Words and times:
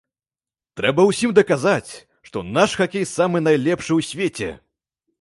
Трэба 0.81 1.05
ўсім 1.09 1.35
даказаць, 1.41 1.91
што 2.31 2.45
наш 2.57 2.75
хакей 2.83 3.09
самы 3.15 3.45
найлепшы 3.49 3.91
ў 3.99 4.13
свеце. 4.13 4.49